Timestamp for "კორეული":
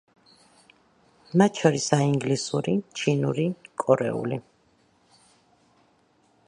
3.85-4.43